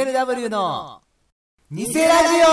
[0.00, 1.02] BLW の
[1.70, 2.46] ニセラジオ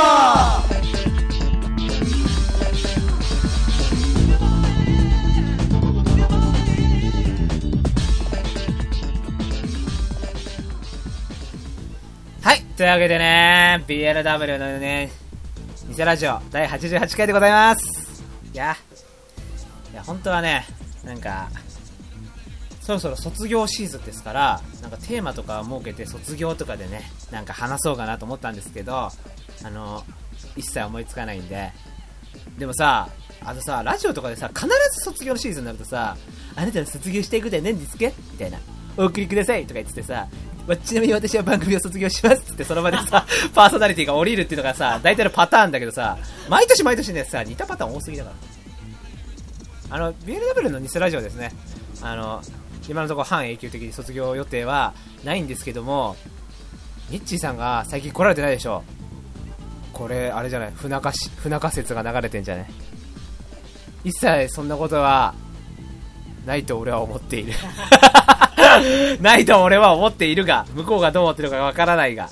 [12.42, 12.62] はい。
[12.76, 15.10] というわけでね、BLW のね、
[15.88, 18.26] ニセラジオ第88回でございます。
[18.52, 18.76] いや、
[19.94, 20.66] いや、本当はね、
[21.06, 21.48] なんか、
[22.88, 27.02] そろそろ卒業シーズンですから、なんかテーマとか設けて卒業とかでね、
[27.32, 29.12] なんか話そうかなと思ったんですけど、あ
[29.70, 30.06] の、
[30.56, 31.74] 一切思いつかないんで、
[32.58, 33.10] でもさ、
[33.44, 36.16] あとさ、ラジオとかでさ、必ず卒業シーズンになるとさ、
[36.56, 38.58] あなたの卒業していくで何ですかみたいな。
[38.96, 40.28] お送りくださいとか言っててさ、
[40.66, 48.32] まちなみに私は番組を卒業しますってその場でさ、 パーソナリティが降りるっていうのがさ、大体のパターンだけどさ、毎年毎年ね、さ、似たパターン多すぎだか
[49.90, 49.98] ら。
[49.98, 51.52] あの、BLW の偽ラジオですね。
[52.02, 52.42] あの、
[52.88, 54.94] 今のところ半永久的に卒業予定は
[55.24, 56.16] ないんですけども、
[57.10, 58.84] ミッチーさんが最近来られてないでしょ。
[59.94, 62.68] これ、あれじゃない、不仲し、不仲説が流れてんじゃない？
[64.04, 65.34] 一切そんなことは、
[66.46, 67.54] ないと俺は思っている。
[69.22, 72.30] ないと俺は思っているが、向こうがどう思ってるかわからないが。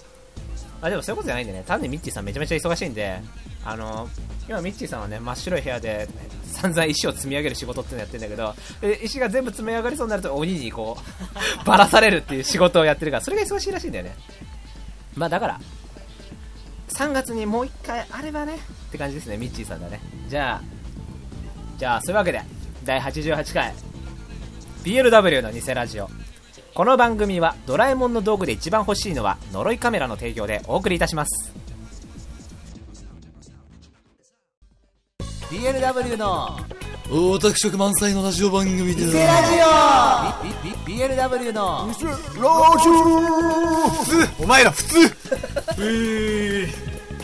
[0.82, 3.20] あ、でもそういうことじゃないんでね、単にミッチーさんめちゃめちゃ忙しいんで、
[3.66, 4.08] あの、
[4.48, 6.08] 今ミッチーさんはね、真っ白い部屋で
[6.56, 8.56] 散々石を積み上げる仕事っていうのやってんだけど、
[9.04, 10.98] 石が全部積み上がりそうになると鬼にこ
[11.64, 14.16] う、ばらされるっていう仕事をやってるから、それが忙しいらしいんだよね。
[15.16, 15.60] まあだから、
[16.90, 20.00] 3月にもう一回あればね、って感じですね、ミッチーさんだね。
[20.30, 20.62] じゃあ、
[21.78, 22.42] じゃあ、そういうわけで、
[22.86, 23.74] 第88回、
[24.84, 26.10] BLW の偽ラジオ。
[26.74, 31.65] この番組は、ドラえもんの道具で一番欲しいのは、呪いカメラの提供でお送りいたします。
[35.50, 36.58] BLW の
[37.12, 40.86] 大私色満載のラジオ番組で偽ラジオ。
[40.86, 42.12] BLW のラジオ
[43.90, 44.44] 普通。
[44.44, 44.98] お前ら普通。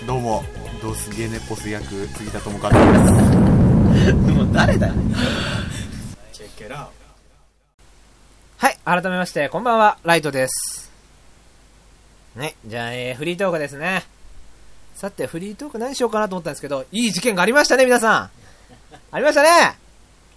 [0.05, 0.43] どうも。
[0.83, 2.77] ドスゲネポス役杉田智和で
[4.05, 4.13] す。
[4.13, 4.93] もう誰だよ。
[6.31, 6.89] チェケラ
[8.57, 10.91] はい、改めまして、こんばんは、ライトです。
[12.35, 14.03] ね、じゃあ、えー、フリートークですね。
[15.01, 18.29] さて、フリートーク何しようかなと思ったんですけど、いい事件がありましたね、皆さん。
[19.09, 19.75] ありましたね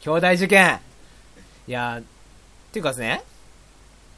[0.01, 0.81] 兄弟受験。
[1.69, 2.03] いやー、
[2.73, 3.23] ていうかですね、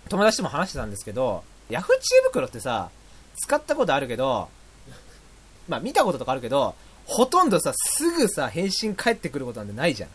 [0.08, 2.90] 友達とも話してたんですけど、ヤフー知恵袋ってさ、
[3.34, 4.48] 使ったことあるけど、
[5.68, 6.76] まあ見たこととかあるけど、
[7.06, 10.10] ほとんどさ、すぐさ、返信返ってくることなんてないじゃん。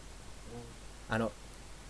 [1.10, 1.34] あの、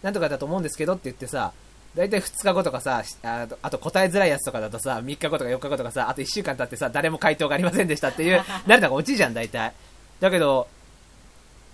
[0.02, 1.54] なんとかだと思うんですけどって言ってさ、
[1.96, 9.74] だいたい2日後とかさ、しあとあと答えづらいやつとかだとさ、3日後とか4日後とかさ、あと1週間経ってさ、誰も回答がありませんでしたっていう、慣れたが落ちじゃん、大体。
[10.20, 10.68] だけど、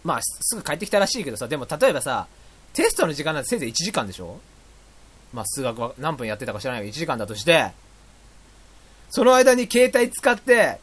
[0.04, 2.28] まあ、すぐ帰ってきたらしいけどさ、でも例えばさ、
[2.74, 4.40] テストの時間なんてせいぜい1時間でしょ？
[5.34, 7.72] まあ、数学は何分やってたか知らないけど、1時間だとして、
[9.10, 10.80] その間に携帯使って、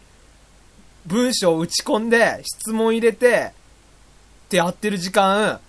[1.06, 3.52] 文章を打ち込んで、質問入れて、
[4.46, 5.60] ってやってる時間、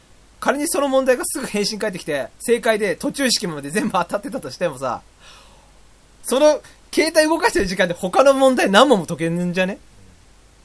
[0.46, 5.02] 仮にその問題がすぐ返信返ってきて、正解で途中式まで全部当たってたとしてもさ、
[6.22, 6.62] その、
[6.94, 9.74] 携帯動かしてる時間で他の問題何問も解けるんじゃね？
[9.74, 9.78] っ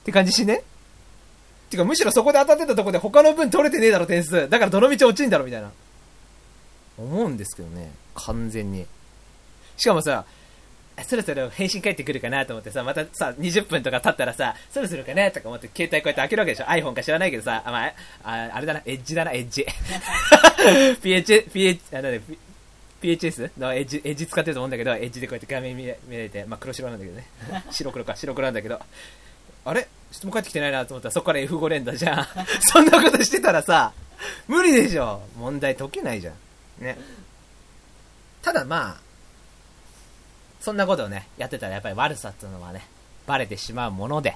[0.05, 0.65] て感じしね？
[1.71, 4.51] てかむしろそこで当たってたとこで他の分取れてねえだろ点数。
[4.51, 5.71] だからどの道落ちんだろみたいな。
[6.99, 7.91] 思うんですけどね。
[8.15, 8.85] 完全に。
[9.79, 10.27] しかもさ、
[11.05, 19.66] そろそろ返信返ってくるかなと思ってさ、またさ、20分とか経ったらさ、そろそろかなとか思って携帯こうやって開けるわけでしょ ?iPhone か知らないけどさ、あ、まあ、あれだな、エッジだな、エッジ。
[21.03, 22.21] PH、PH、あ、なんだ
[23.00, 27.27] PHS のエッジ、エッジ使ってると思うんだけど、エッジでこうやって画面見れ見れて、まあ黒白なんだけどね。
[27.71, 28.81] 白黒か、白黒なんだけど。
[29.65, 29.88] あれ？
[30.12, 32.27] 質問返ってきてないなと思ったらそこから F5 連打じゃん。
[32.61, 33.93] そんなことしてたらさ、
[34.49, 36.34] 無理でしょ問題解けないじゃん。
[36.84, 36.99] ね。
[38.43, 39.00] ただまあ、
[40.60, 42.87] そんなことをね、やってたらやっぱり悪さっていうのはね、
[43.26, 44.31] バレてしまうもので。
[44.31, 44.34] っ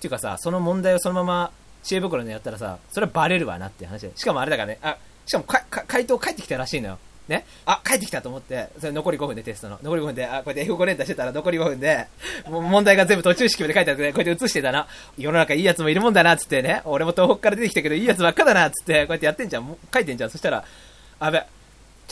[0.00, 4.12] ていうかさ、その問題をそのまま知恵袋でやったらさ、それはバレるわなっていう話で。
[4.16, 4.96] しかもあれだからね、あ、
[5.26, 6.98] しかもかか回答返ってきたらしいのよ。
[7.28, 7.46] ね？
[7.66, 9.78] あ、帰ってきたと思って、それ残り5分でテストの。
[9.80, 12.08] 残り5分で、あ、こうやって F5 連打してたら残り5分で、
[12.48, 14.88] もう問題が全部途中式まで書いてあって、こうやって映してたな。
[15.16, 16.82] 世の中いいやつもいるもんだな、つってね。
[16.84, 19.76] 俺も東北から出てきたけどいいやつばっかだな、つって、こうやってやってんじゃん。
[19.94, 20.30] 書いてんじゃん。
[20.30, 20.64] そしたら、
[21.20, 21.46] あべ、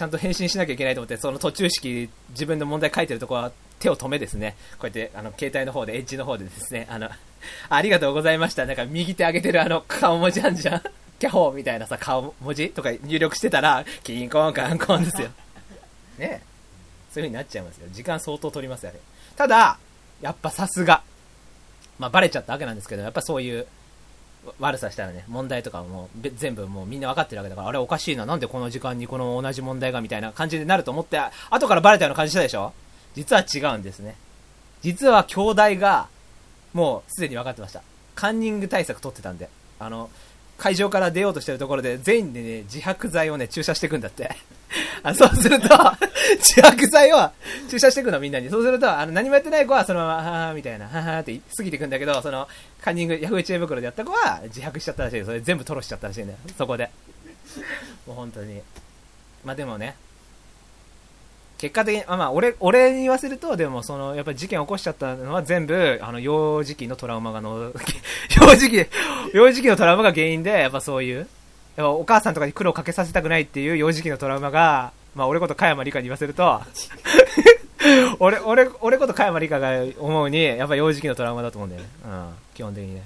[0.00, 7.10] ちゃんと返信しなきゃいけないと思って、その途中式、自分の問題書いてるとこは手を止めですね、こうやって、あの、携帯の方で、エッジの方でですね、あの、
[7.68, 8.64] ありがとうございました。
[8.64, 10.82] なんか右手上げてるあの顔文字あんじゃん。
[11.20, 15.28] キャホーみたいなさ、顔文字とか入力してたら、キンコンカンコンですよ。
[15.28, 15.32] ね
[16.18, 16.40] えそういう
[17.12, 17.88] 風になっちゃいますよ。
[17.92, 19.00] 時間相当取りますよ、あれ。
[19.36, 19.78] ただ、
[20.22, 21.02] やっぱさすが。
[21.98, 23.66] まあ、バレちゃったわけなんですけど、やっぱそういう、
[24.58, 31.20] 悪さしたらね、問題とかもべ全部もうみんな分かってるわけだから、あれおかしいな、なんでこの時間にこの同じ問題がみたいな感じになると思って、
[31.50, 32.72] 後からバレたような感じしたでしょ？
[33.14, 34.16] 実は違うんですね。
[34.82, 36.08] 実は兄弟が、
[36.72, 37.82] もうすでに分かってました。
[38.14, 39.48] カンニング対策取ってたんで。
[39.78, 40.08] あの、
[40.56, 44.30] 会場から出ようとしてるところで全員でね、自白剤をね、注射していくんだって。
[45.02, 45.68] あそうすると、
[46.36, 47.30] 自白剤を
[47.68, 48.48] 注射していくのみんなに。
[48.50, 52.48] そうすると、あの、何もやってない子はそのまま、はーみたいな、はーって過ぎていくんだけど、その、
[52.80, 56.38] カンニング、ヤフー知恵袋でやった子は自白しちゃったらしいそれ全部吐露しちゃったらしいんだよ。
[56.56, 56.90] そこで。
[58.06, 58.60] もう本当に。
[59.44, 59.96] まあでもね、
[61.60, 67.72] 結果的に、まあ、俺、俺に言わせると、でも、その、やっぱり事件起こしちゃったのは全部、あの、幼児期のトラウマがの、
[68.40, 68.86] 幼児期、
[69.34, 71.26] 幼児期のトラウマが原因で、やっぱそういう、やっ
[71.76, 76.60] ぱお母さんとかに苦労かけさせたくないっていう幼児期のトラウマが、まあ、俺こと加山理香に言わせると、
[78.20, 81.88] 俺、俺、俺こと加山理香が思うに、やっぱ幼児期のトラウマだと思うんだよね。
[82.04, 83.02] うん、基本的にね。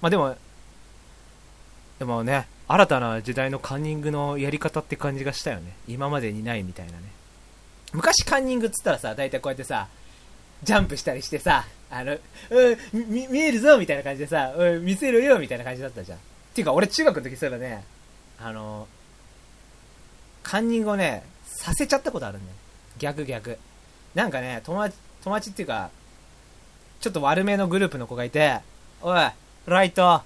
[0.00, 0.36] まあでも、
[1.98, 5.76] でもね、新たな時代のカンニングのやり方って感じがしたよね。
[5.88, 6.98] 今までにないみたいなね。
[7.92, 9.88] 昔カンニングっつったらさ、大体こうやってさ、
[10.62, 12.16] ジャンプしたりしてさ、あの、
[12.50, 12.76] うん、
[13.10, 16.18] み見えるぞみたいな感じでさ、うん、見せろよみたいな感じだったじゃん。
[16.18, 16.20] っ
[16.54, 17.84] ていうか、俺中学の時そういえばね、
[18.40, 18.88] あの、
[20.46, 22.56] カンニングをね、させちゃったことあるんだよ。
[22.98, 23.58] 逆逆。
[24.14, 25.90] なんかね、友達、友達っていうか、
[27.00, 28.60] ちょっと悪めのグループの子がいて、
[29.02, 29.28] おい、
[29.66, 30.22] ライト、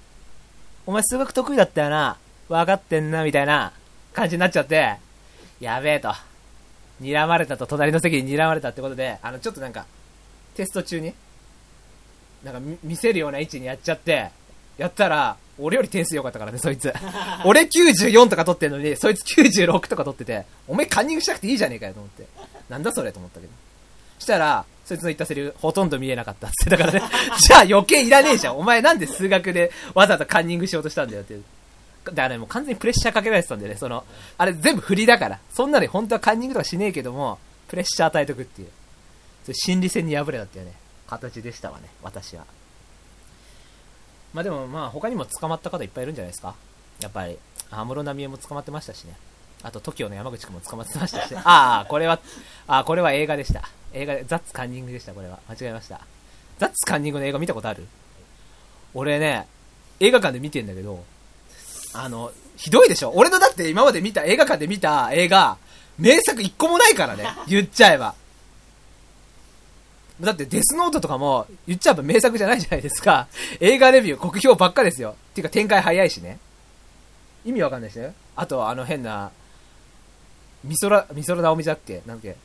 [0.85, 2.17] お前数学得意だったよな。
[2.49, 3.73] 分かってんな、みたいな
[4.13, 4.97] 感じになっちゃって、
[5.59, 6.13] やべえと。
[7.01, 9.87] 睨まれたと、隣の席に睨まれたってことで、あの、ちょっとなんか、
[10.53, 11.15] テスト中に、
[12.43, 14.29] なんか見せるような位置にやっちゃって、
[14.77, 16.93] やったら、俺より点数良かったからね、そいつ。
[17.45, 22.25] 俺94とか取ってんのに、そいつ96とか取ってて、お前カンニングしなくていいじゃねえかよと思って。
[22.69, 23.51] なんだそれと思ったけど。
[24.19, 27.01] したら、そいつの言ったセリフ、ほとんど見えなかったっつって、だからね、
[27.39, 28.57] じゃあ余計いらねえじゃん。
[28.57, 31.35] お前なんで数学でわざとカンニングしようとしたんだよって。
[32.05, 34.03] だからね、もう完全にプレッシャーかけられてたんだよね、その、
[34.37, 35.39] あれ全部振りだから。
[35.53, 38.67] そんなに本当はカンニングとかしねえけども、プレッシャー与えとくっていう。
[39.45, 40.73] そういう心理戦に敗れたっていうね、
[41.07, 42.45] 形でしたわね、私は。
[44.33, 46.55] まあでもまあ他にも捕まった方いっぱいいるんじゃないですか
[47.01, 47.37] やっぱり、
[47.71, 49.15] 安室奈美恵も捕まってましたしね。
[49.63, 52.19] あと TOKIO の山口くんも捕まってましたし、 ああ、これは、
[52.67, 53.69] ああ、これは映画でした。
[53.93, 55.39] 映画で、ザッツカンニングでした、これは。
[55.49, 56.01] 間違えました。
[56.59, 57.85] ザッツカンニングの映画見たことある？
[58.93, 59.47] 俺ね、
[59.99, 61.03] 映画館で見てんだけど、
[61.93, 65.57] あの、ひどいでしょ俺のだって今まで見た、映画館で見た映画、
[65.97, 67.27] 名作一個もないからね。
[67.47, 68.15] 言っちゃえば。
[70.21, 73.27] だってデスノートとかも、言っちゃえば名作じゃないじゃないですか。
[73.59, 75.15] 映画レビュー、国評ばっかですよ。
[75.31, 76.39] っていうか展開早いしね。
[77.43, 78.13] 意味わかんないしね。
[78.35, 79.31] あと、あの変な、
[80.63, 82.01] 美空、美空直美じゃっけ？
[82.05, 82.35] なんだっけ？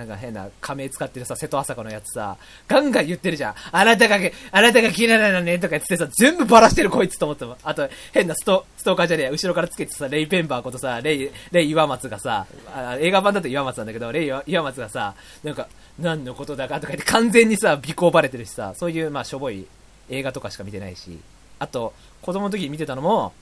[0.00, 3.54] なんか変な仮名使ってるさ、瀬戸朝子のやつさ、ガンガン言ってるじゃん。
[3.70, 4.16] あなたが、
[4.50, 7.58] あなたが嫌いなのね、とか言ってさ、全部バラしてるこいつと思ったも。
[7.62, 15.14] あと、変なスト、ストーカーじゃねえ後ろからつけてさ、レイ・ペンバーことさ、レイ、レイ岩松がさ、あ映画版だと岩松なんだけど、レイ岩松がさ、
[15.44, 15.68] なんか、
[15.98, 19.66] 何のことだかとか言って完全にさ、尾行バレてるしさ、そういう、まあ、しょぼい
[20.08, 21.18] 映画とかしか見てないし、
[21.58, 21.92] あと、
[22.22, 23.34] 子供の時に見てたのも、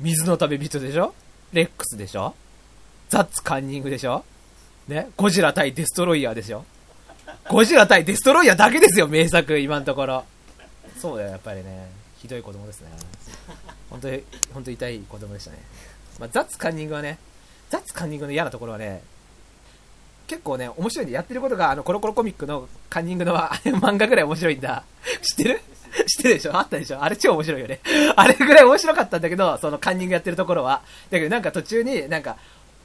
[0.00, 1.14] 水の旅人でしょ？
[1.52, 2.34] レックスでしょ？
[3.10, 4.24] ザッツカンニングでしょ？
[4.88, 6.64] ねゴジラ対デストロイヤーでしょ
[7.48, 10.24] ゴジラ対デストロイヤーだけですよ、名作、今のところ。
[10.98, 11.90] そうだよ、やっぱりね。
[12.18, 12.88] ひどい子供ですね。
[13.90, 14.22] 本当に、
[14.54, 15.58] 本当に痛い子供でしたね。
[16.20, 17.18] まあ、ザツカンニングはね、
[17.68, 19.02] ザツカンニングの嫌なところはね、
[20.28, 24.84] 結構ね、面白いんで、やってることが、あの、コロコロコミックのカンニングのあれ漫画ぐらい面白いんだ。
[25.22, 25.60] 知ってる？
[26.06, 26.56] 知ってるでしょ？
[26.56, 27.02] あったでしょ？
[27.02, 27.80] あれ超面白いよね。
[28.14, 30.82] あれぐらい面白かったんだけど、そのカンニングやってるところは。
[31.10, 32.36] だけどなんか途中になんか、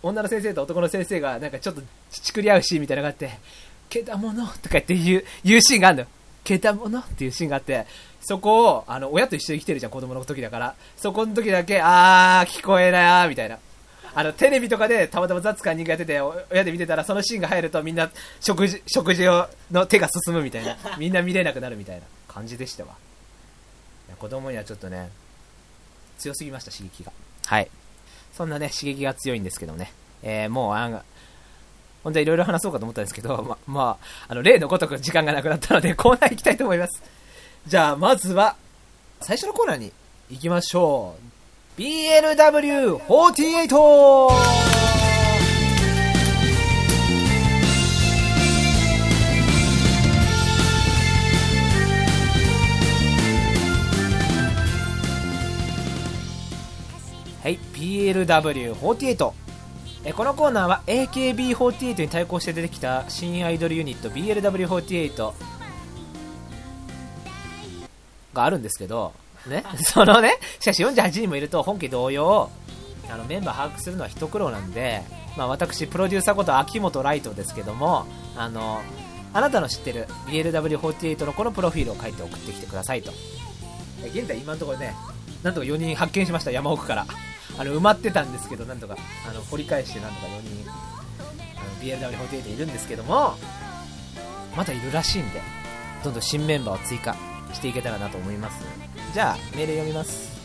[0.04, 3.32] 女の先生と男の先生がなんかちょっとちくり合うシーンみたいなのがあって、
[3.90, 6.08] けだものとか言って言う、言うシーンがあるのよ。
[6.44, 7.86] けだものっていうシーンがあって、
[8.22, 10.76] そこを、あの、親と一緒に来てるじゃん、子供の時だから。
[10.98, 13.60] そこの時だけ、あー、聞こえないー、みたいな。
[14.14, 20.76] あの、テレビとかでたまたま雑カンニングやってて、親で見てたら、そのシーンが入るとみんな食事、食事を、の手が進むみたいな。
[20.98, 22.96] みんな見れなくなるみたいな感じでしたわ。
[24.18, 25.10] 子供にはちょっとね、
[26.18, 27.12] 強すぎました、刺激が。
[27.46, 27.70] はい。
[28.38, 29.92] そんなね、刺激が強いんですけどね。
[30.22, 30.92] えー、もう、あん
[32.04, 37.02] 本当はいろいろ話そうかと思ったんですけど、 ま、まあ、あの、例のごとく時間がなくなったので、 コーナー行きたいと思います。
[37.66, 38.56] じゃあ、まずは、
[39.22, 39.92] 最初のコーナーに
[40.30, 41.16] 行きましょ
[41.78, 41.82] う。
[41.82, 44.77] BLW48!
[58.14, 59.32] BLW48。
[60.06, 65.34] えこのコーナーは AKB48 に対抗して出てきた新アイドルユニット BLW48
[68.34, 69.14] があるんですけど、
[69.48, 72.50] ね、 そのね、しかし48人もいると本家同様、
[73.10, 75.04] あのメンバー把握するのは一苦労なんで、
[75.36, 78.06] まあ、私、プロデューサーこと秋元ライトですけども、
[78.38, 78.82] あの
[79.34, 83.12] あなたの知ってる BLW48 の子のプロフィールを書いて送ってきてくださいと。
[84.04, 84.96] え現在、今のところね、
[85.44, 87.06] なんとか4人発見しました、山奥から。
[87.58, 88.96] あの埋まってたんですけど、なんとか
[89.28, 93.36] あの掘り返して、なんとか4人、あの BLW48 いるんですけども、
[94.56, 95.42] まだいるらしいんで、
[96.04, 97.16] どんどん新メンバーを追加
[97.54, 98.64] していけたらなと思います。
[99.14, 100.38] じゃあ、メール読みます。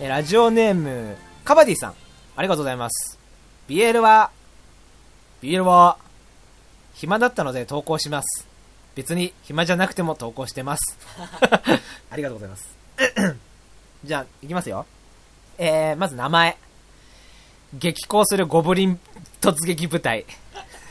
[0.00, 1.94] えラジオネーム、カバディさん。
[2.36, 3.18] ありがとうございます。
[3.68, 4.30] BL は、
[5.42, 5.98] BL は、
[6.94, 8.46] 暇だったので投稿します。
[8.94, 10.98] 別に暇じゃなくても投稿してます。
[12.10, 12.68] ありがとうございます。
[14.04, 14.86] じゃあ、いきますよ。
[15.58, 16.56] えー、まず名前。
[17.74, 18.98] 激高するゴブリン
[19.40, 20.24] 突撃部隊。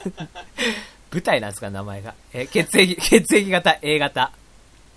[1.12, 2.14] 舞台なんですか、名前が。
[2.34, 4.32] えー血液、 血液型 A 型。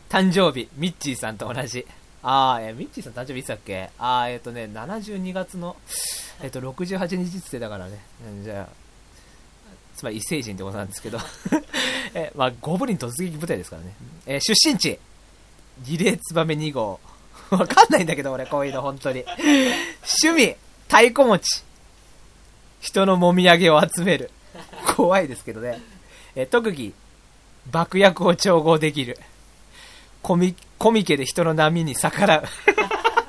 [0.09, 1.87] 誕生日、ミッチーさんと同じ。
[2.23, 3.91] あー、えーミッチーさん誕生日いつだっけ？
[3.99, 5.77] あー、えっ、とね、72月の、
[6.43, 7.99] えっ、と、68日ってだからね。
[8.43, 8.75] じゃあ、
[9.97, 11.19] つまり異星人ってことなんですけど。
[12.13, 13.95] えーまあ、ゴブリン突撃部隊ですからね。
[14.27, 14.99] えー出身地、
[15.87, 16.99] リレーツバメ2号。
[17.57, 19.25] わかんないんだけど、俺、こういうの、本当に。
[20.25, 20.57] 趣味、
[20.89, 21.63] 太鼓持ち。
[22.81, 24.31] 人のもみあげを集める。
[24.97, 25.81] 怖いですけどね。
[26.37, 26.95] え特技、
[27.71, 29.19] 爆薬を調合できる。
[30.23, 32.45] コミ、コミケで人の波に逆らう。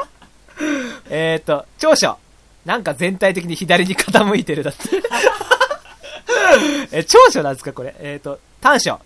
[1.10, 2.18] えっと、長所。
[2.64, 4.82] なんか全体的に左に傾いてるだって。
[7.00, 7.96] え、長所なんですかこれ。
[8.00, 9.00] えっ、と、短所。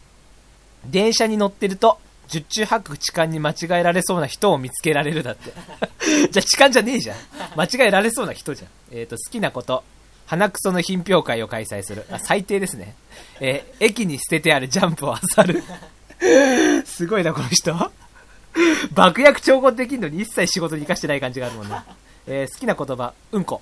[0.86, 5.54] 電車に乗ってると、十中八九痴漢に間違えられそうな人を見つけられるだって。
[6.32, 7.18] じゃあ痴漢じゃねえじゃん。
[7.56, 8.70] 間違えられそうな人じゃん。
[8.92, 9.84] えっ、と、好きなこと。
[10.26, 12.06] 鼻くその品評会を開催する。
[12.12, 12.96] あ、最低ですね。
[13.40, 15.64] えー駅に捨ててあるジャンプを漁る。
[16.86, 17.92] すごいな、この人。
[18.94, 21.76] 爆薬調合できんのに一切仕事に生かしてない感じがあるもんね。
[22.28, 23.62] えー好きな言葉、うんこ。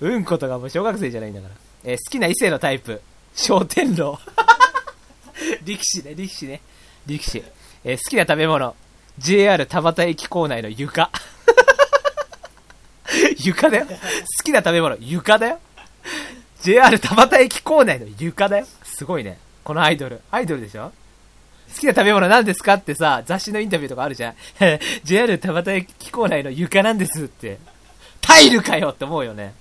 [0.00, 1.54] うんことかもう小学生じゃないんだから。
[1.84, 3.00] えー好きな異性のタイプ、
[3.36, 4.18] 焦点炉。
[5.62, 6.60] 力士ね、力士ね。
[7.06, 7.42] 力士。
[7.84, 8.74] えー好きな食べ物、
[9.18, 11.10] JR 田端駅構内の床。
[13.38, 13.86] 床だよ。
[13.86, 13.94] 好
[14.44, 15.58] きな食べ物、床だよ。
[16.62, 18.66] JR 田端駅構内の床だよ。
[18.84, 19.38] すごいね。
[19.64, 20.20] このアイドル。
[20.30, 20.92] アイドルでしょ？
[21.72, 24.34] 好きな食べ物何ですかってさ、雑誌のインタビューとかあるじゃん。
[25.04, 27.58] JR 田端駅構内の床なんですって。
[28.20, 29.54] タイルかよって思うよね。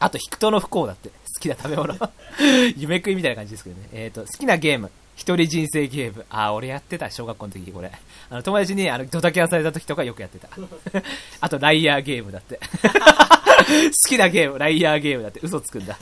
[0.00, 1.10] あと、人の不幸だって。
[1.44, 1.94] きな食べ物。
[2.76, 3.88] 夢食いみたいな感じですけどね。
[3.92, 4.90] えっ、と、好きなゲーム。
[5.16, 6.26] 一人人生ゲーム。
[6.28, 7.92] あー、俺やってた、小学校の時、これ。
[8.30, 10.48] あの、友達に、あの、ドタキャンされた時とかよくやってた。
[11.40, 12.58] あと、ライアーゲームだって。
[12.66, 15.40] 好きなゲーム、ライアーゲームだって。
[15.42, 15.96] 嘘つくんだ。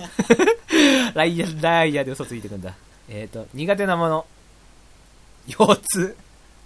[1.14, 2.74] ライアー、ライアーで嘘ついてくんだ。
[3.08, 4.26] えっ、と、苦手なもの。
[5.46, 6.16] 腰痛。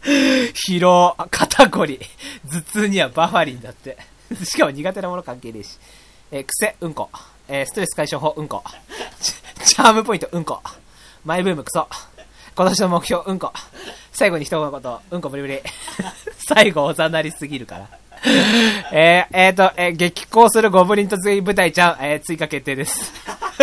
[0.04, 1.98] 疲労、肩こり、
[2.48, 3.96] 頭痛にはバファリンだって。
[4.44, 5.78] しかも苦手なもの関係ねえし。
[6.30, 7.10] えー癖、うんこ。
[7.48, 8.62] えーストレス解消法、うんこ。
[9.64, 10.60] チャームポイント、うんこ。
[11.24, 11.86] マイブーム、クソ。
[12.56, 13.52] 今年の目標、うんこ。
[14.12, 15.60] 最後に一言、うんこブリブリ。
[16.48, 17.88] 最後、おざなりすぎるから。
[18.92, 23.12] えー、えーと、えー激高するゴブリン突撃部隊ちゃん、えー追加決定です。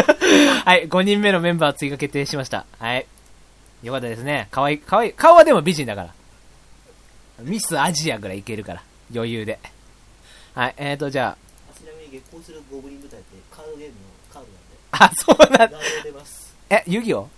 [0.63, 2.65] はい、5人目のメンバー追加決定しました。
[2.79, 3.05] はい。
[3.83, 4.47] よかったですね。
[4.51, 5.13] かわいい、かわいい。
[5.13, 6.13] 顔はでも美人だから。
[7.39, 8.83] ミスアジアぐらいいけるから。
[9.13, 9.59] 余裕で。
[10.55, 11.35] はい、えーと、じゃ
[11.75, 13.01] ちなみに月光するゴブリン
[14.93, 15.79] あ、あ、そうなんだ。
[16.69, 17.29] え、遊戯王？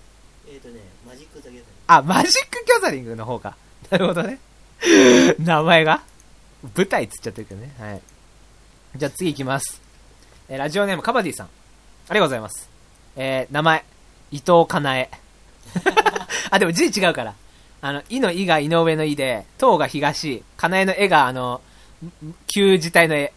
[0.47, 3.57] えっ、ー、とね、マジック・ザ・ギャザリングあ、マジック・ギャザリングの方か。
[3.89, 4.39] なるほどね。
[5.39, 6.03] 名前が？
[6.75, 7.73] 舞台っつっちゃってるけどね。
[7.79, 8.01] はい。
[8.95, 9.81] じゃあ次行きます。
[10.49, 11.47] えーラジオネームカバディさん。
[11.47, 12.69] ありがとうございます。
[13.15, 13.85] えー名前、
[14.31, 15.09] 伊藤かなえ。
[16.51, 17.35] あ、でも字違うから。
[17.81, 21.61] あの、いのいが井上のいで、東が東、かなえの絵があの、
[22.03, 23.33] ん旧字体の絵。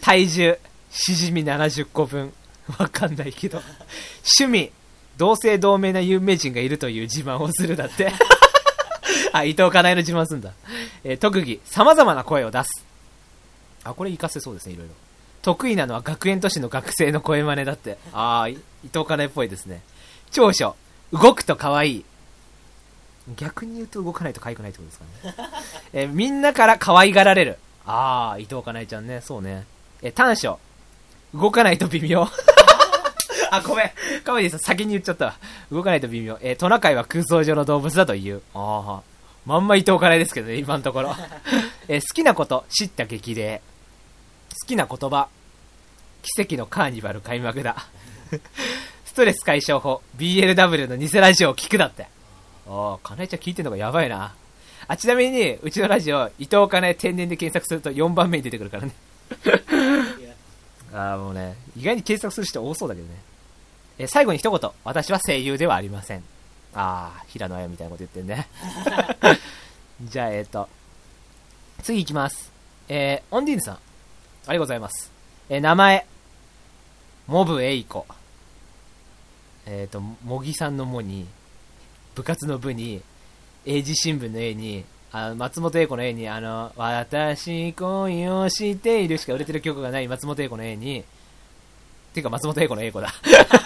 [0.00, 0.58] 体重、
[0.90, 2.32] しじみ70個分。
[2.78, 3.62] わかんないけど。
[4.38, 4.72] 趣味、
[5.16, 8.12] 同姓同名な有名人がいるという自慢をするだって。
[9.32, 10.52] あ、伊藤かなえの自慢すんだ。
[11.04, 12.84] えー特技、様々な声を出す。
[13.84, 14.94] あ、これ活かせそうですね、いろいろ。
[15.42, 17.98] 得意なのは学園都市の学生の声真似だって。
[18.12, 18.58] ああ、い伊
[18.92, 19.82] 藤かなえっぽいですね。
[20.30, 20.74] 長所、
[21.12, 22.04] 動くと可愛い。
[23.36, 25.50] 逆に言うと動かないと可愛くないってことですかね。
[25.92, 27.58] えーみんなから可愛がられる。
[27.86, 29.66] ああ、伊藤かなえちゃんね、そうね。
[30.02, 30.58] えー短所、
[31.34, 32.26] 動かないと微妙。
[33.50, 33.90] あ、ごめん。
[34.24, 35.34] カメディさん先に言っちゃったわ。
[35.70, 36.38] 動かないと微妙。
[36.40, 38.40] えートナカイは空想上の動物だという。
[38.54, 39.02] ああ。
[39.44, 41.14] まんま伊藤からですけどね、今のところ。
[41.88, 43.60] えー好きなこと、知った激励。
[44.62, 45.28] 好きな言葉、
[46.22, 47.86] 奇跡のカーニバル開幕だ。
[49.04, 52.06] ストレス解消法、BLW の偽ラジオを聞くだって。
[52.68, 54.34] ああ、かなえちゃん聞いてんのがやばいな。
[54.86, 58.94] あ、ちなみに、うちのラジオ、伊藤かなえ天然で検索すると4番目に出てくるからね。
[60.94, 63.14] ああ、もうね、意外に検索する人多そうだけどね。
[63.98, 64.70] え、最後に一言。
[64.84, 66.22] 私は声優ではありません。
[66.72, 68.48] ああ、平野綾みたいなこと言ってんね。
[70.02, 70.68] じゃあ、えっ、と、
[71.82, 72.52] 次行きます。
[72.88, 73.74] えー、オンディーヌさん。
[73.74, 75.10] ありがとうございます。
[75.48, 76.06] えー名前、
[77.26, 78.06] モブエイコ。
[79.66, 81.26] えっ、と、茂木さんのモに、
[82.14, 83.02] 部活の部に、
[83.66, 84.84] 英字新聞の A に、
[85.16, 91.04] あの松本英子の A に、あの、私恋をしているしか売れてる曲がない松本英子の A に、
[92.12, 93.14] ていうか松本英子の英子だ。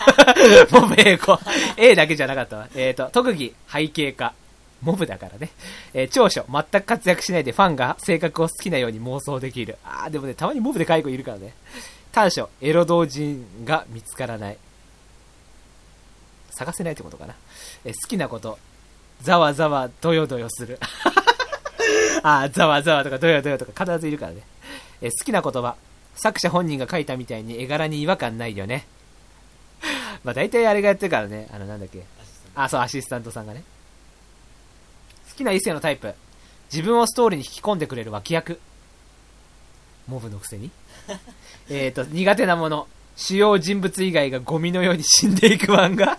[0.71, 1.39] モブ英子。
[1.79, 2.69] A だけじゃなかったわ。
[2.75, 4.35] えっ、と、特技、背景家。
[4.83, 5.49] モブだからね。
[5.95, 9.79] えー長所、全く活躍しないでファンが性格を好きなように妄想できる。
[9.87, 11.55] あー、でもね、たまにモブで解雇いるからね。
[12.13, 14.59] 短所、エロ同人が見つからない。
[16.51, 17.35] 探せないってことかな。
[17.87, 18.59] えー好きなこと、
[19.23, 20.79] ざわざわ、どよどよする。
[22.23, 24.43] あー、ざわざわとかどよどよとか必ずいるからね。
[25.01, 25.77] えー好きな言葉、
[26.15, 28.87] 作者本人が書いたみたいに絵柄に違和感ないよね。
[30.25, 31.49] まあ大体あれがやってるからね。
[31.53, 32.03] あの、なんだっけ。
[32.55, 33.63] あ、そう、アシスタントさんがね。
[35.31, 36.15] 好きな異性のタイプ。
[36.73, 38.61] 自分をストーリーに引き込んでくれる脇役。
[40.09, 40.71] モブのくせに。
[41.71, 42.89] えっと、苦手なもの。
[43.17, 46.19] 主要人物以外がゴミのように死んでいく漫画。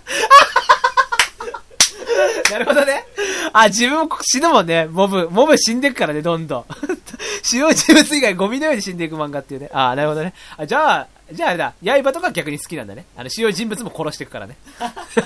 [2.50, 3.06] なるほどね。
[3.54, 4.86] あ、自分も死ぬもんね。
[4.86, 6.64] モブ、モブ死んでいくからね、どんどん。
[7.42, 9.70] 主要人物以外ゴミのように死んでいく漫画っていうね。
[9.72, 10.34] あ、なるほどね。
[10.56, 11.74] あ、じゃあ、じゃああれだ。
[12.02, 13.06] 刃とか逆に好きなんだね。
[13.16, 14.56] あの、主要人物も殺していくからね。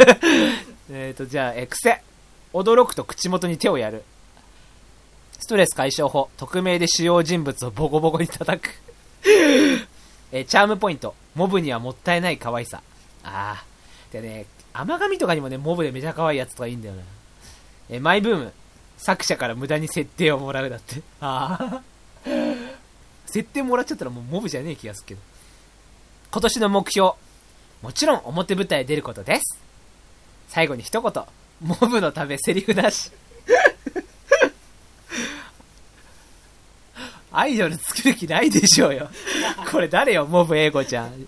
[0.91, 2.03] えっと、じゃあ、えー癖。
[2.53, 4.05] 驚くと口元に手をやる。
[5.41, 6.31] ストレス解消法。
[6.37, 8.71] 匿名で主要人物をボコボコに叩く。
[10.33, 11.15] えーチャームポイント。
[11.35, 12.81] モブにはもったいない可愛さ。
[13.25, 13.65] ああ。
[14.13, 17.03] でね、甘神とかにもね、モブでめちゃ可愛いやつとかいいんだよな。
[17.89, 18.53] えーマイブーム。
[18.97, 21.03] 作者から無駄に設定をもらうだって。
[21.21, 21.83] ああ。
[23.27, 25.21] 設定もらっちゃったらもうモブじゃねえ気がするけど。
[26.31, 27.13] 今年の目標。
[27.83, 29.59] もちろん表舞台出ることです。
[30.49, 31.13] 最後に一言。
[31.61, 33.11] モブのためセリフなし。
[37.37, 39.09] アイドル作る気ないでしょうよ。
[39.71, 41.27] これ誰よ、モブ英子ちゃん。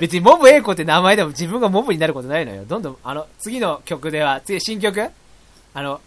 [0.00, 2.64] 別にモブ英子って名前でも自分がモブになることないのよ。
[2.64, 5.10] どんどん、あの、次の曲では、次、新曲
[5.78, 6.00] あの、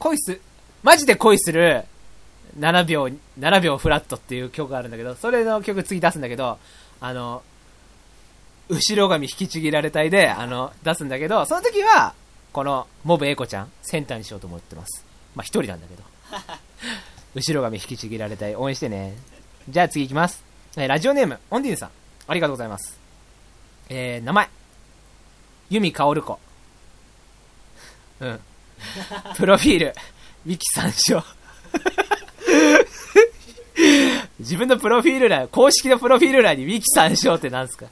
[0.00, 0.40] 恋す、
[0.82, 1.84] マジで恋する
[2.58, 3.08] 7秒、
[3.38, 6.58] 7秒フラットっていう曲があるんだけど、それの曲次出すんだけど、
[7.00, 7.44] あの、
[8.68, 12.14] 後ろ髪引きちぎられたいで、あの、出すんだけど、その時は、
[12.52, 15.04] この、モブエイコちゃん、センターにしようと思ってます。
[15.36, 16.02] まあ、一人なんだけど。
[17.36, 18.56] 後ろ髪引きちぎられたい。
[18.56, 19.16] 応援してね。
[19.68, 20.42] じゃあ次行きます。
[20.76, 21.90] えーラジオネーム、オンディンさん。
[22.26, 22.98] ありがとうございます。
[23.88, 24.48] えー、名前。
[25.70, 26.40] ユミカオルコ。
[28.20, 28.40] うん。
[29.36, 29.94] プロフィール。
[30.46, 31.22] ウィキ参照。
[34.38, 37.86] 自分のプロフィール欄、公式のプロフィール欄にウィキ参照ってなんすか？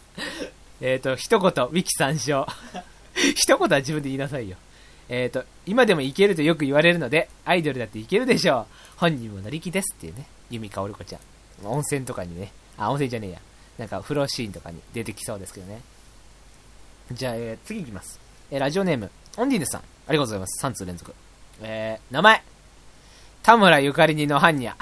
[0.81, 2.47] えっ、と、一言、ウィキ参照。
[3.35, 4.57] 一言は自分で言いなさいよ。
[5.09, 8.67] えっ、と、今でもいけるとよく言われるので、アイドルだっていけるでしょう。
[8.97, 11.67] 本人も乗り気ですっていうね、由美かおる子ちゃん。
[11.67, 13.39] 温泉とかにね、あ、温泉じゃねえや。
[13.79, 15.81] なんか、風呂シーンとかに出てきそうですけどね。
[17.13, 18.21] じゃあ、えー次行きます。
[18.51, 19.83] えーラジオネーム、オンディーヌさん。
[20.07, 20.65] ありがとうございます。
[20.65, 21.15] 3通連続。
[21.63, 22.43] えー名前。
[23.43, 24.77] 田村ゆかりにのはんにゃ。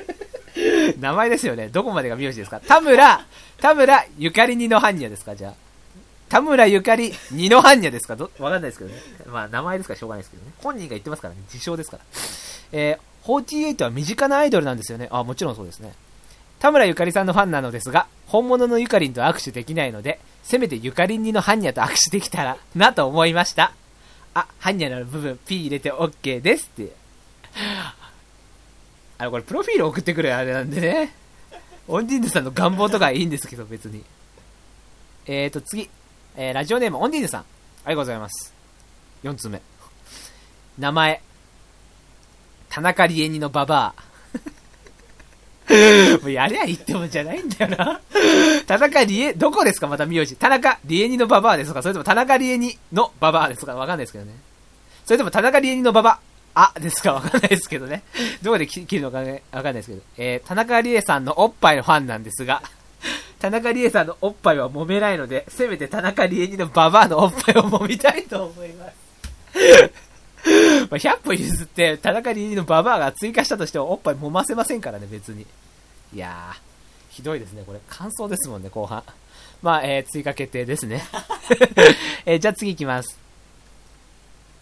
[1.00, 1.68] 名前ですよね。
[1.68, 2.60] どこまでが名字ですか？
[2.60, 3.26] 田村、
[3.60, 5.36] 田村ゆかりにのはんにゃですか？
[5.36, 5.54] じゃあ。
[6.28, 8.16] 田村ゆかりにのはんにゃですか？
[8.16, 8.96] どわかんないですけどね。
[9.26, 10.52] まあ、名前ですからしょうがないですけどね。
[10.62, 11.40] 本人が言ってますからね。
[11.52, 12.02] 自称ですから。
[12.72, 15.08] えー、48は身近なアイドルなんですよね。
[15.10, 15.92] あ、もちろんそうですね。
[16.58, 23.72] 田村ゆかりさんのファンなのですが、本物のゆかりんと握手できないので、せめてゆかりんにのハンニャと握手できたらなと思いました。
[24.36, 26.92] あ、ハンニャの部分 P 入れて OK ですって。
[29.16, 31.14] あの、これプロフィール送ってくるあれなんでね。
[31.88, 34.04] オンディーヌさんの願望とかいいんですけど、別に。
[35.24, 35.88] えーと、次。
[36.36, 37.40] えー、ラジオネーム、オンディーヌさん。
[37.40, 38.52] ありがとうございます。
[39.24, 39.62] 4つ目。
[40.78, 41.22] 名前。
[42.68, 44.05] 田中理恵にのババア。
[46.22, 48.00] もうやりゃいいってもんじゃないんだよな。
[48.66, 49.86] 田中理恵、どこですか？
[49.88, 50.36] また名字。
[50.36, 54.32] 田中理恵にのババアですかそれとも田中理恵にのババアですかわかんないですけどね。
[55.04, 56.20] それとも田中理恵にのババ
[56.54, 57.14] アですか？
[57.14, 58.02] わかんないですけどね。
[58.42, 60.02] どこで切るのかね、わかんないですけど。
[60.18, 62.62] えー、田中理恵さんのおっぱいのファンなんですが、
[63.40, 68.94] 田中理恵さんのおっぱいは揉めないので、せめて田中理恵にのババアのおっぱいを揉みたいと思います。
[70.90, 75.46] まあ、100歩譲って、田中理のババアが追加したとしてもおっぱい揉ませませんからね、別に。
[76.14, 77.80] いやー、ひどいですね、これ。
[77.88, 79.02] 感想ですもんね、後半。
[79.62, 81.02] まあ、えー、追加決定ですね。
[82.26, 83.18] えーじゃあ次行きます。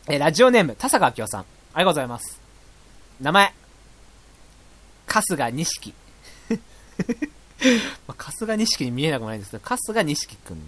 [0.08, 1.40] えーラジオネーム、田坂明夫さん。
[1.40, 1.44] あ
[1.80, 2.40] りがとうございます。
[3.20, 3.52] 名前、
[5.06, 5.94] 春日錦。
[8.06, 10.62] まあ、春日錦に見えなくもないんですけど、春日錦くん。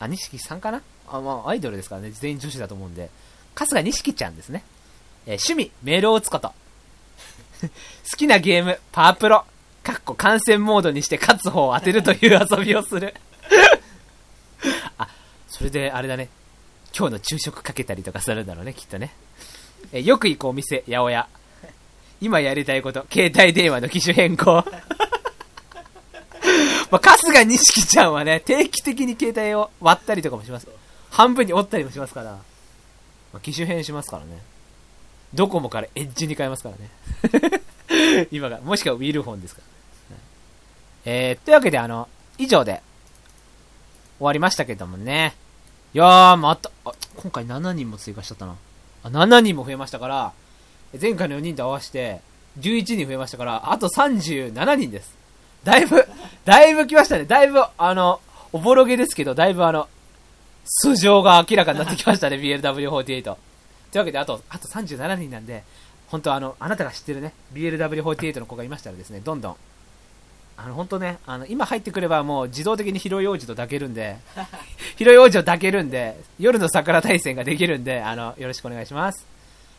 [0.00, 0.82] あ、錦さんかな？
[1.08, 2.10] あ、まあ、アイドルですからね。
[2.10, 3.10] 全員女子だと思うんで。
[3.54, 4.62] 春日錦ちゃんですね。
[5.26, 6.48] えー趣味、メールを打つこと。
[7.60, 7.68] 好
[8.16, 9.44] きなゲーム、パワープロ。
[9.82, 13.14] かっこ感染モードにして勝つ方を当てるという遊びをする。
[14.98, 15.08] あ、
[15.48, 16.28] それであれだね。
[16.96, 19.14] 今日の昼食かけたりとかするんだろうね、きっとね。
[19.92, 21.28] えーよく行くお店、八百屋。
[22.20, 24.64] 今やりたいこと、携帯電話の機種変更。
[26.90, 30.66] まあ、春日錦ちゃんはね、定期的に携帯を割ったりとかもします。
[31.10, 32.32] 半分に折ったりもしますから。
[32.32, 32.40] ま
[33.34, 34.38] あ、機種変しますからね。
[35.34, 38.28] ドコモからエッジに変えますからね。
[38.30, 39.62] 今が、もしくはウィルフォンですか
[40.10, 40.22] ら、ね。
[41.04, 42.82] えー、というわけで、あの、以上で、
[44.18, 45.34] 終わりましたけどもね。
[45.94, 48.56] いやー、また、あ、今回7人も追加しちゃったな。
[49.04, 50.32] あ、7人も増えましたから、
[51.00, 52.20] 前回の4人と合わせて、
[52.58, 55.16] 11人増えましたから、あと37人です。
[55.64, 56.06] だいぶ、
[56.44, 57.24] だいぶ来ましたね。
[57.24, 58.20] だいぶ、あの、
[58.52, 59.88] おぼろげですけど、だいぶあの、
[60.64, 63.36] 素性が明らかになってきましたね、 BLW48。
[63.90, 65.64] というわけで、あと、あと37人なんで、
[66.08, 69.56] 本当あの、あなたが知ってるね、BLW48 の子がいましたらですね、どんどん、
[70.56, 74.16] あの、本当ね、あの、今入ってくればもう自動的に広い王子と抱けるんで、
[74.96, 79.24] 広い王子を抱けるんで、夜の桜大戦ができるんで、あの、よろしくお願いします。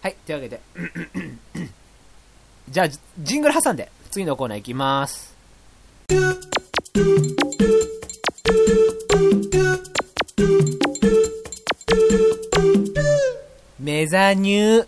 [0.01, 0.61] はい、というわけで、
[2.69, 5.35] じゃあ、ジジングル挟んで、次のコーナー行きます。
[13.91, 14.87] メザニュー。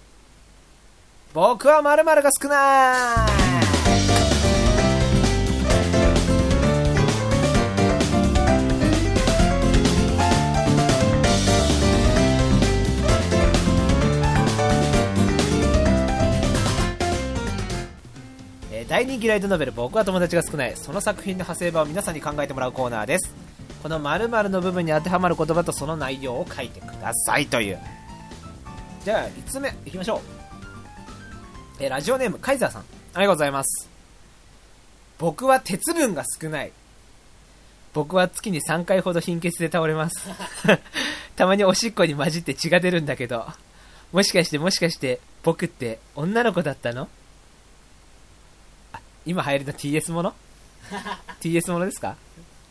[1.33, 3.31] 僕は〇〇が少ない。
[18.87, 20.73] 大人気ライトノベル僕は友達が少ない。
[20.75, 23.33] その作品の派生版を皆さんに考えてもらうコーナーです。
[23.81, 27.79] この〇〇の部分に当てはまる言葉とその内容を書いてくださいという。
[29.03, 30.19] じゃあ5つ目いきましょう、
[31.83, 32.81] えーラジオネームカイザーさん。
[33.13, 33.89] ありがとうございます。
[35.17, 36.71] 僕は鉄分が少ない。
[37.93, 40.29] 僕は月に3回ほど貧血で倒れます。
[41.35, 43.47] たまにおしっこに混じって血が出るんだけど。
[44.11, 47.07] もしかしてもしかして僕って女の子だったの？
[49.25, 50.33] 今流行りの TS もの
[51.41, 52.15] ?TS ものですか？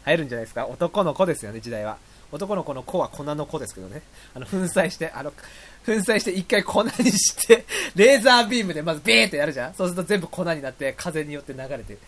[0.07, 0.67] 流行るんじゃないですか？
[0.69, 1.99] 男の子ですよね、時代は。
[2.33, 4.03] 男の子の子は粉の子ですけどね。
[4.35, 7.65] あの、粉砕して、あの、粉砕して一回粉にして、
[7.97, 11.99] レーザービームでまずビーってやるじゃんそうすると全部粉になって、風によって流れて、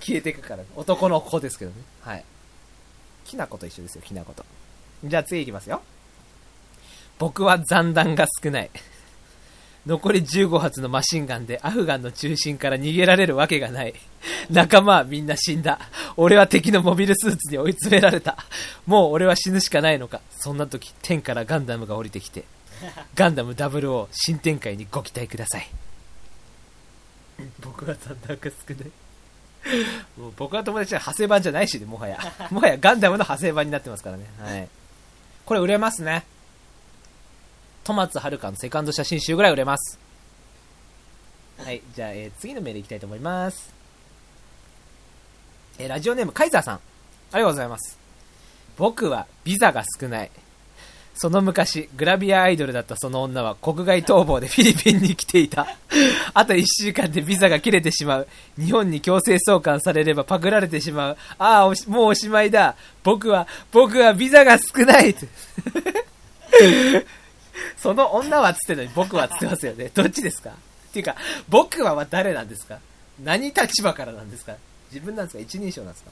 [0.00, 1.76] 消えていくから、男の子ですけどね。
[2.02, 2.24] はい。
[3.24, 4.44] きなこと一緒ですよ、きなこと。
[5.04, 5.80] じゃあ次いきますよ。
[7.18, 8.70] 僕は残弾が少ない。
[9.86, 13.94] 残り15発のマシンガンでアフガンの中心から逃げられるわけがない。
[14.50, 15.78] 仲間はみんな死んだ。
[16.16, 18.36] 俺は敵のモビルスーツに追い詰められた。
[18.86, 20.20] もう俺は死ぬしかないのか。
[20.38, 22.44] そんな時、天からガンダムが降りてきて、
[23.14, 25.68] ガンダム00新展開にご期待ください。
[27.60, 28.90] 僕は残弾が少ない。
[30.18, 32.18] もう僕は友達は派生版じゃないしね、もはや。
[32.50, 34.26] もはやガンダムの派生版になってますからね。
[34.38, 34.68] はい。
[35.46, 36.24] これ売れますね。
[37.90, 39.98] 戸松遥のセカンド写真集ぐらい売れます。
[41.58, 43.74] はい、じゃあ、えー次のメールいきたいと思います。
[45.78, 46.76] えーラジオネーム、カイザーさん。
[46.76, 46.78] あ
[47.32, 47.98] りがとうございます。
[48.78, 50.30] 僕はビザが少ない。
[51.14, 55.66] その昔、グラビアアイドルだったその女は国外逃亡で フィリピンに来ていた。
[56.32, 58.28] あと1週間でビザが切れてしまう。
[58.58, 61.16] 日本に強制送還されればパクられてしまう。
[61.38, 62.76] ああ、もうおしまいだ。
[63.02, 65.14] 僕は、僕はビザが少ない。
[67.80, 69.90] その女はつってのに僕はつってますよね。
[69.94, 70.50] どっちですか？
[70.50, 71.16] っていうか、
[71.48, 72.78] 僕はは誰なんですか？
[73.22, 74.56] 何立場からなんですか？
[74.92, 75.42] 自分なんですか？
[75.42, 76.10] 一人称なんですか？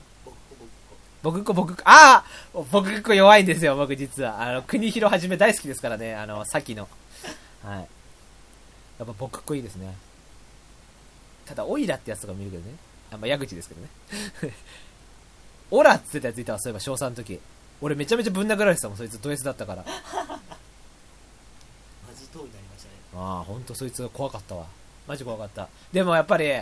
[1.23, 4.41] 僕っ子僕っ子、ああ僕っ子弱いんですよ、僕実は。
[4.41, 6.89] あの、国広はじめ大好きですからね、あの、さっきの。
[7.65, 7.79] はい。
[7.79, 9.95] やっぱ僕っ子いいですね。
[11.45, 12.77] ただ、オイラってやつとか見るけどね。
[13.11, 13.89] あん、まあ、矢口ですけどね。
[15.73, 17.41] オラって言ってたやついたわ、そういえば、小3の時。
[17.81, 19.85] 俺めちゃめちゃぶん殴られてたもん、そいつド S だったから。
[22.33, 24.67] 通りになりましたねああ、ほんとそいつが怖かったわ。
[25.07, 25.69] マジ怖かった。
[25.93, 26.53] でもやっぱり、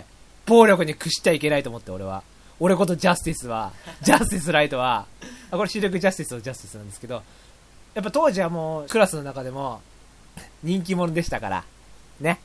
[0.46, 2.22] 暴力に屈しちゃいけないと思って、俺は。
[2.58, 5.06] 俺ことジャスティスは、 ジャスティスライトは、
[5.50, 7.22] あ、これ視力ジャスティスのジャスティスなんですけど、
[7.94, 9.80] やっぱ当時はもう、クラスの中でも、
[10.62, 11.64] 人気者でしたから、
[12.20, 12.38] ね。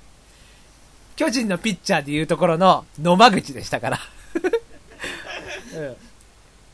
[1.15, 3.99] 巨人のピッチャーでいうところの野間口でしたから。
[5.75, 5.95] うん。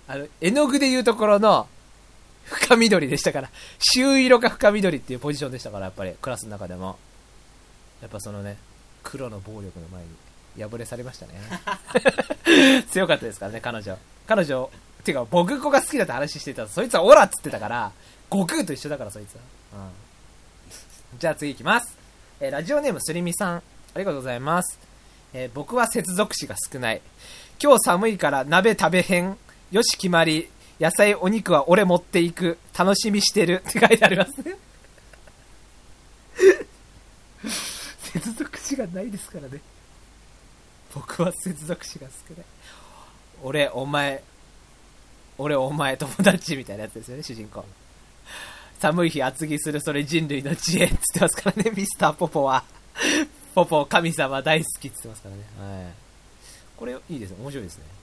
[0.08, 1.68] あの、絵の具でいうところの
[2.50, 6.98] 深緑でしたから、朱色か深緑っていうポジションでしたから、やっぱり、クラスの中でも。
[8.02, 8.58] やっぱそのね、
[9.04, 11.34] 黒の暴力の前に破れされましたね。
[12.92, 13.98] 強かったですからね、彼女。
[14.28, 14.70] 彼女、
[15.04, 17.92] てか僕子が好きだって話してたそいつはオラっつってたから、
[18.30, 19.42] 悟空と一緒だからそいつは。
[19.74, 21.20] うん。
[21.20, 21.98] じゃあ次行きます。
[22.40, 23.58] えーラジオネームすりみさん。
[23.58, 23.62] あ
[24.00, 24.78] りがとうございます。
[25.34, 27.02] えー僕は接続詞が少ない。
[27.62, 29.38] 今日寒いから鍋食べへん。
[29.72, 30.50] よし決まり。
[30.80, 32.58] 野菜お肉は俺持っていく。
[32.78, 33.64] 楽しみしてる。
[33.68, 34.56] って書いてありますね。
[38.14, 39.60] 接続詞がないですからね。
[40.94, 42.46] 僕は接続詞が少ない。
[43.44, 44.24] 俺、お前、
[45.38, 47.66] 俺、お前、友達みたいなやつですよね、主人公。
[48.80, 52.64] 寒い日厚着するそれ人類の知恵っつってますからね、ミスターポポは。
[53.56, 55.44] ポポ、神様大好きっつってますからね。
[55.60, 55.94] はい。
[56.76, 57.38] これ、いいですね。
[57.42, 57.97] 面白いですね。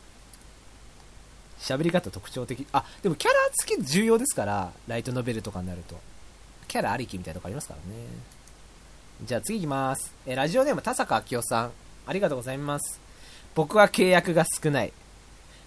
[1.64, 2.66] 喋り方特徴的。
[2.72, 5.98] あ、でもキャラ付き重要ですから、ライトノベルとかになると。
[6.68, 8.07] キャラありきみたいなとこありますからね。
[9.22, 10.12] じゃあ次行きます。
[10.27, 11.72] えラジオネーム田坂明夫さん。
[12.07, 13.00] ありがとうございます。
[13.55, 14.92] 僕は契約が少ない。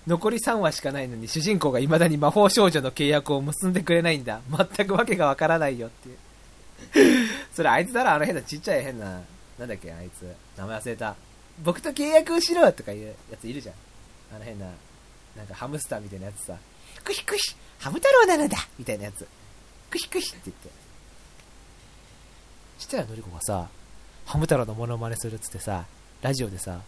[0.05, 4.41] 残り3話しかないのに主人公が未だに魔法少女の契約を結んでくれないんだ。
[4.75, 6.17] 全くわけがわからないよっていう。
[7.53, 9.21] それあいつだろあの変なちっちゃい変な、
[9.57, 10.31] なんだっけあいつ。
[10.57, 11.15] 名前忘れた。
[11.63, 13.75] 僕と契約しろとかいうやついるじゃん。
[14.35, 14.67] あの変な、
[15.37, 16.57] なんかハムスターみたいなやつさ。
[17.03, 19.27] クヒクヒハム太郎なのだみたいなやつ。
[19.89, 20.69] クヒクヒって言って。
[22.79, 23.69] したらのりこがさ、
[24.25, 25.85] ハム太郎のモノマネするっつってさ、
[26.21, 26.81] ラジオでさ、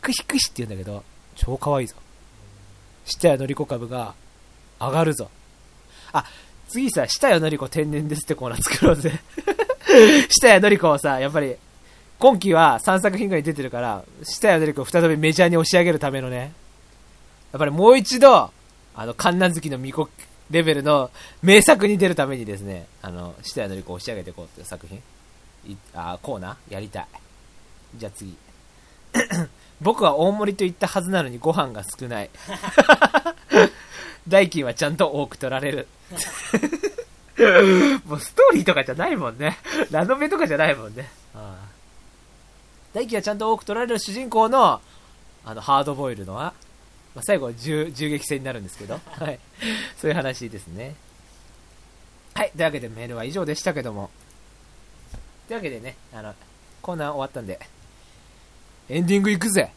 [0.00, 1.04] クヒクヒって言うんだけど、
[1.36, 1.96] 超可愛いぞ。
[3.04, 4.14] したやのりこ株が
[4.80, 5.30] 上がるぞ。
[6.12, 6.24] あ、
[6.68, 9.12] 次さ、したやのりこ天然ですってコーナー作ろうぜ。
[10.28, 11.56] したやのりこをさ、やっぱり、
[12.18, 16.52] 今期は3作品ぐらい出てるから、したやのりこを再びメジャーに押し上げるためのね、
[17.52, 18.50] やっぱりもう一度、
[18.94, 20.08] あの、観覧月の巫女
[20.50, 21.10] レベルの
[21.42, 24.98] 名作に出るためにですね、あの、したやのりこを押し上げていこうっていう作品、
[25.66, 26.74] いあコーナー？
[26.74, 27.06] やりたい。
[27.96, 28.36] じゃあ次。
[29.80, 32.30] 僕は大盛りと言ったはずなのにご飯が少ない。
[34.26, 35.88] 代金はちゃんと多く取られる。
[38.04, 39.58] もうストーリーとかじゃないもんね。
[39.90, 41.08] ラノベとかじゃないもんね。
[41.34, 41.68] ああ
[42.92, 44.80] 代金はちゃんと多く取られる主人公の、
[45.44, 46.54] あの、ハードボイルドは、
[47.14, 49.38] まあ、最後は銃銃撃戦になるんですけど、 はい。
[49.96, 50.94] そういう話ですね。
[52.34, 52.50] はい。
[52.52, 54.10] というわけでメールは以上でしたけども。
[55.48, 56.34] というわけでね、あの、
[56.82, 57.58] コーナー終わったんで、
[58.88, 59.72] エンディングいくぜ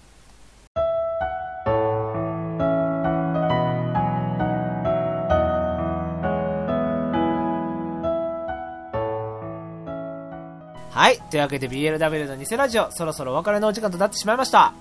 [10.92, 11.18] はい。
[11.32, 14.74] というわけで BLW の偽ラジオ、そろそろお別れのお時間となってしまいました。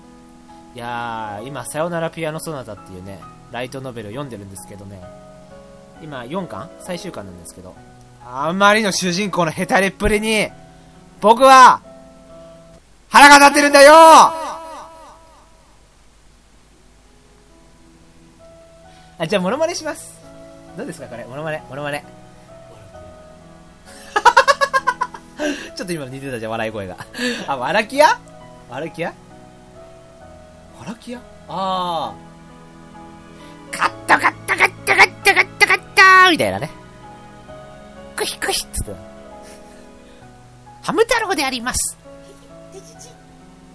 [0.73, 3.19] いやー、今、さよならピアノソナタっていうね、
[3.51, 5.01] ライトノベルを読んでるんですけどね、
[6.01, 6.69] 今4巻？
[6.79, 7.75] 最終巻なんですけど、
[8.25, 10.47] あんまりの主人公のヘタレっぷりに、
[11.19, 11.81] 僕は、
[13.09, 13.93] 腹が立ってるんだよ
[19.17, 20.13] あ、じゃあ、モノマネします。
[20.77, 21.25] どうですか、これ？
[21.25, 22.03] モノマネ、モノマネ？
[25.75, 26.95] ちょっと今似てたじゃん、笑い声が。
[27.47, 28.17] あ、わらきや
[28.69, 29.13] わらきや
[30.81, 33.77] わらきやあー。
[33.77, 35.77] カットカットカットカットカットカッ
[36.25, 36.71] トみたいなね。
[38.15, 38.95] クヒクヒっつって。
[40.81, 41.99] ハム太郎であります。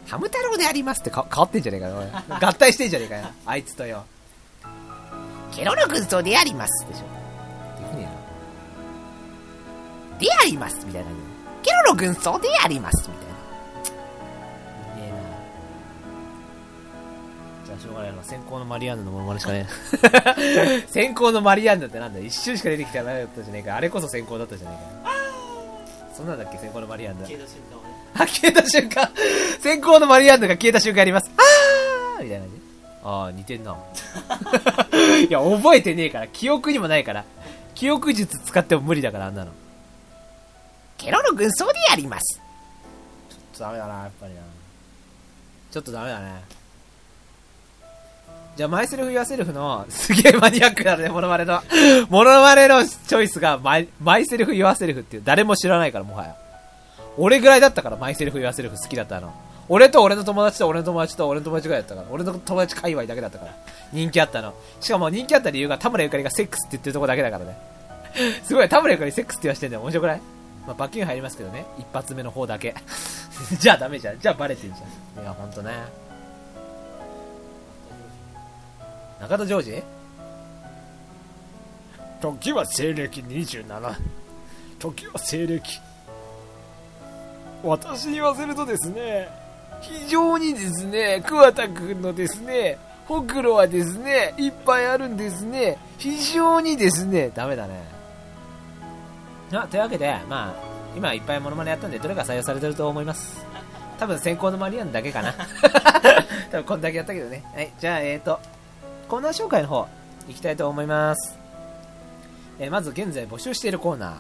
[0.09, 3.27] ハム太郎でありますってか変わってんじゃねえかよ、合体してんじゃねえかよ。
[3.47, 4.05] あいつとよ。
[5.53, 6.87] ケロロ軍曹であります。
[6.89, 7.01] でしょ。
[7.83, 8.05] できねえ
[10.15, 10.19] な。
[10.19, 11.11] でありますみたいな。
[11.63, 13.26] ケロロ軍曹でありますみたいな。
[17.81, 18.23] しょうがないな。
[18.25, 19.67] 先行のマリアンヌのものまねしかね
[20.03, 20.85] え。
[20.93, 23.77] 先行のマリアンヌってなんだ一瞬しか出てきてなかったじゃねえか。
[23.77, 25.13] あれこそ先行だったじゃねえか。
[26.17, 26.59] そんなんだっけ？
[26.59, 27.27] 先行のマリアンヌ。
[27.27, 29.11] 消えた瞬間あ、 消えた瞬間、
[29.61, 31.31] 先行のマリアンヌが消えた瞬間あります。
[31.37, 32.63] あーみたいな感じ。
[33.05, 33.77] あー、似てんな。
[35.29, 37.25] いや、覚えてねえから、記憶にもないから。
[37.75, 39.53] 記憶術使っても無理だから、あんなの。
[40.97, 42.41] ケロロ軍曹であります。
[43.31, 44.41] ちょっとダメだな、やっぱりな。
[45.71, 46.43] ちょっとダメだね。
[48.57, 51.61] じゃあ、 Myself Yourselfの、すげえマニアックだね、モノマネの。
[52.09, 56.35] モノマネのチョイスが My、Myself Yourselfっていう、誰も知らないから、もはや。
[57.19, 59.33] 俺ぐらいだったから、 Myself Yourself好きだったの。
[59.69, 63.53] 俺と俺の友達と俺の友達と俺の友達ぐらいだったから、俺の友達界隈だけだったから、
[63.93, 64.55] 人気あったの。
[64.81, 67.59] しかも人気あった理由が田村ゆかりがセックスって言ってるとこだけだからね。
[68.45, 69.83] すごい、田村ゆかりセックスって言わしてんだよ。
[69.83, 70.21] 面白くない？
[70.67, 71.67] まあ、罰金入りますけどね。
[71.79, 72.75] 一発目の方だけ。
[73.61, 74.21] じゃあダメじゃん。
[74.21, 75.25] じゃあバレてんじゃん。
[75.25, 76.06] いや、ほんとね。
[79.21, 79.83] 中田ジョージ？
[82.21, 83.97] 時は西暦27。
[84.79, 85.81] 時は西暦。
[87.63, 89.29] 私に言わせるとですね、
[89.81, 95.79] 非常にですね、桑田くんのですね、ほくろはですね、いっぱいあるんですね。
[95.99, 97.83] 非常にですね、ダメだね。
[99.53, 100.55] あ、というわけで、まあ、
[100.97, 103.45] 今いっぱいモノマネやったんで、どれが採用されてると思います。
[103.99, 105.35] 多分先行のマリアンだけかな。
[106.51, 107.45] 多分こんだけやったけどね。
[107.55, 108.41] はい、じゃあ、えーと、
[109.09, 109.87] コーナー紹介の方、
[110.29, 111.39] いきたいと思います。
[112.59, 114.17] えーまず現在募集しているコーナー。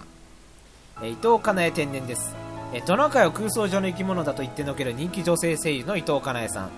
[1.02, 2.36] えー伊藤かなえ天然です。
[2.72, 6.70] えートナカイを空想上の生き物だと言ってのける人気女性声優の伊藤かなえさん。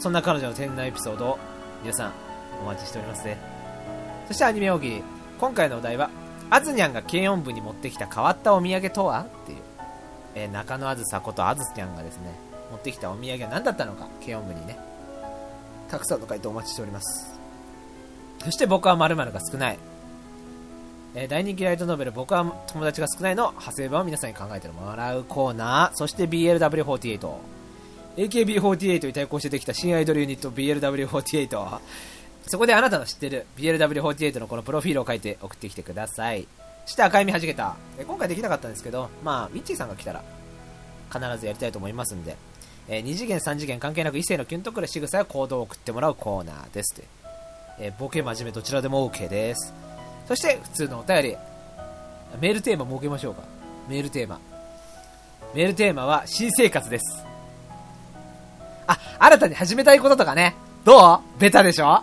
[0.00, 1.38] そんな彼女の天然エピソードを
[1.82, 2.12] 皆さん
[2.62, 3.38] お待ちしておりますね。
[4.26, 5.02] そしてアニメ大喜利。
[5.38, 6.10] 今回のお題は、
[6.50, 9.20] あずにゃんが軽音部に持ってきた変わったお土産とは？
[9.20, 9.58] っていう。
[10.34, 12.34] えー中野あずさことあずにゃんがですね、
[12.72, 14.89] 持ってきたお土産は何だったのか、軽音部にね。
[15.90, 17.38] たくさんの回答お待ちしております。
[18.44, 19.78] そして僕は〇〇が少ない。
[21.14, 25.94] えー大人気ライトノベル僕は友達が少ないの派生版を皆さんに考えてもらうコーナー。
[25.94, 27.60] そして BLW48。
[28.16, 31.80] AKB48 に対抗してできた新アイドルユニット BLW48
[32.46, 36.46] そこであなたの知ってる BLW48 のこのプロフィールを書いて送ってきてください
[36.86, 40.24] そして赤い実はじけた今回できなかったんですけどまあミッチーさんが来たら
[41.12, 42.36] 必ずやりたいと思いますんで、
[42.92, 46.94] え2次元3次元関係なく異性のキュンとくる仕草や行動を送ってもらうコーナーです。
[46.96, 47.06] という
[47.78, 49.72] えーボケ真面目どちらでも OK です。
[50.26, 51.36] そして普通のお便り。
[52.40, 53.42] メールテーマ設けましょうか。
[53.88, 54.40] メールテーマ。
[55.54, 57.24] メールテーマは新生活です。
[58.86, 60.54] あ、新たに始めたいこととかね。
[60.84, 61.20] どう？
[61.40, 62.02] ベタでしょ？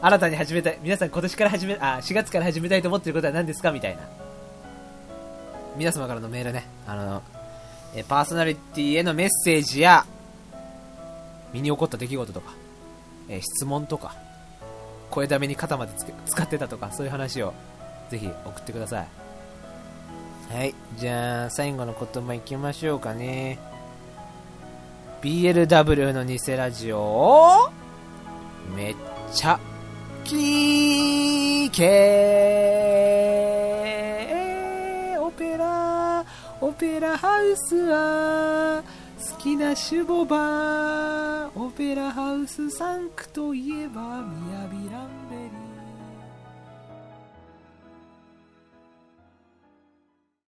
[0.00, 0.78] 新たに始めたい。
[0.82, 3.72] 皆さん今年から始め、あ、4月から始めたいと思ってることは何ですか？
[3.72, 4.02] みたいな。
[5.76, 6.66] 皆様からのメールね。
[6.86, 7.22] あの、
[7.94, 10.06] えパーソナリティへのメッセージや、
[11.52, 12.52] 身に起こった出来事とか、
[13.28, 14.14] え質問とか、
[15.10, 17.54] 声だめに肩までつ使ってたとか、そういう話を
[18.10, 19.08] ぜひ送ってください。
[20.54, 20.74] はい。
[20.96, 23.58] じゃあ、最後の言葉いきましょうかね。
[25.20, 27.72] BLW の偽ラジオ
[28.76, 28.96] めっ
[29.32, 29.58] ちゃ
[30.24, 31.86] 聞け
[35.18, 36.24] オペラ
[36.60, 38.84] オペラハウスは
[39.48, 45.17] きなシュボバーオペラハウスサンクといえばミヤビラン